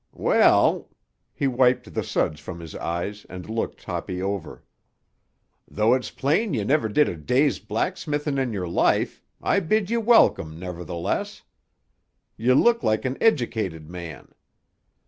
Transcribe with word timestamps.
Well—" 0.17 0.89
he 1.31 1.45
wiped 1.45 1.93
the 1.93 2.03
suds 2.03 2.39
from 2.39 2.59
his 2.59 2.73
eyes 2.73 3.23
and 3.29 3.47
looked 3.47 3.81
Toppy 3.81 4.19
over—"though 4.19 5.93
it's 5.93 6.09
plain 6.09 6.55
ye 6.55 6.63
never 6.63 6.89
did 6.89 7.07
a 7.07 7.15
day's 7.15 7.59
blacksmithing 7.59 8.39
in 8.39 8.51
your 8.51 8.67
life, 8.67 9.21
I 9.43 9.59
bid 9.59 9.91
ye 9.91 9.97
welcome, 9.97 10.57
nevertheless. 10.57 11.43
Ye 12.35 12.51
look 12.53 12.81
like 12.81 13.05
an 13.05 13.15
educated 13.21 13.91
man. 13.91 14.29